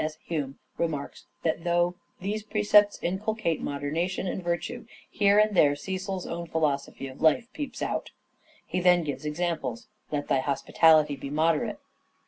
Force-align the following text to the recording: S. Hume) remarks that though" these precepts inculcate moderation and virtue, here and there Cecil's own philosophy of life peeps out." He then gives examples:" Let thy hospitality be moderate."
S. 0.03 0.17
Hume) 0.25 0.57
remarks 0.79 1.27
that 1.43 1.63
though" 1.63 1.93
these 2.21 2.41
precepts 2.41 2.97
inculcate 3.03 3.61
moderation 3.61 4.25
and 4.25 4.41
virtue, 4.43 4.87
here 5.11 5.37
and 5.37 5.55
there 5.55 5.75
Cecil's 5.75 6.25
own 6.25 6.47
philosophy 6.47 7.05
of 7.07 7.21
life 7.21 7.47
peeps 7.53 7.83
out." 7.83 8.09
He 8.65 8.79
then 8.79 9.03
gives 9.03 9.25
examples:" 9.25 9.89
Let 10.11 10.27
thy 10.27 10.39
hospitality 10.39 11.15
be 11.15 11.29
moderate." 11.29 11.77